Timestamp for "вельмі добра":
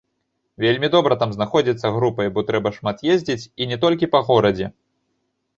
0.63-1.17